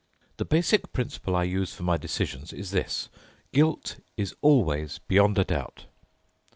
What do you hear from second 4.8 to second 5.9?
beyond a doubt.